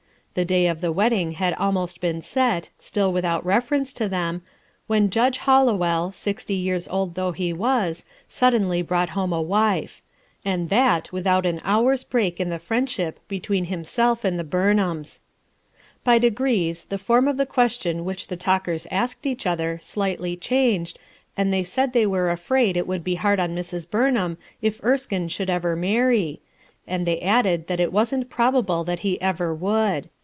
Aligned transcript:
The 0.33 0.45
day 0.45 0.69
for 0.73 0.79
the 0.79 0.93
wedding 0.93 1.33
had 1.33 1.53
almost 1.55 1.99
been 1.99 2.21
set, 2.21 2.69
still 2.79 3.11
without 3.11 3.45
reference 3.45 3.91
to 3.91 4.07
them, 4.07 4.43
when 4.87 5.09
Judge 5.09 5.39
HalloweLl, 5.39 6.13
sixty 6.13 6.53
years 6.53 6.87
old 6.87 7.15
though 7.15 7.33
he 7.33 7.51
was, 7.51 8.05
suddenly 8.29 8.81
brought 8.81 9.09
home 9.09 9.33
a 9.33 9.41
wife; 9.41 10.01
and 10.45 10.69
that, 10.69 11.11
with 11.11 11.27
out 11.27 11.45
an 11.45 11.59
hour's 11.65 12.05
break 12.05 12.39
in 12.39 12.49
the 12.49 12.59
friendsliip 12.59 13.15
between 13.27 13.65
himself 13.65 14.23
and 14.23 14.39
the 14.39 14.45
Burnliams, 14.45 15.21
By 16.05 16.17
degrees, 16.17 16.85
the 16.85 16.97
form 16.97 17.27
of 17.27 17.35
the 17.35 17.45
question 17.45 18.05
which 18.05 18.27
the 18.27 18.37
talkers 18.37 18.87
asked 18.89 19.25
each 19.27 19.45
other 19.45 19.79
slightly 19.81 20.37
changed, 20.37 20.97
and 21.35 21.51
they 21.51 21.65
said 21.65 21.91
they 21.91 22.05
were 22.07 22.31
afraid 22.31 22.77
it 22.77 22.87
would 22.87 23.03
be 23.03 23.15
hard 23.15 23.41
on 23.41 23.53
Mrs. 23.53 23.85
Burnham 23.87 24.37
if 24.61 24.81
Erskine 24.81 25.27
should 25.27 25.49
ever 25.49 25.75
marry, 25.75 26.39
and 26.87 27.05
A 27.09 27.17
SPOILED 27.17 27.21
MOTHER 27.21 27.25
101 27.25 27.43
they 27.43 27.49
added 27.51 27.67
that 27.67 27.83
it 27.83 27.91
wasn't 27.91 28.29
probable 28.29 28.85
that 28.85 28.99
he 28.99 29.21
ever 29.21 29.53
would. 29.53 30.07